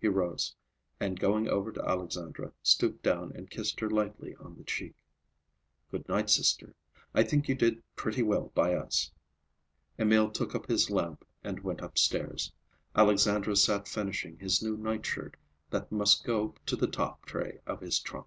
[0.00, 0.56] He rose,
[0.98, 4.96] and going over to Alexandra stooped down and kissed her lightly on the cheek.
[5.92, 6.74] "Good night, sister.
[7.14, 9.12] I think you did pretty well by us."
[9.96, 12.50] Emil took up his lamp and went upstairs.
[12.96, 15.36] Alexandra sat finishing his new nightshirt,
[15.70, 18.26] that must go in the top tray of his trunk.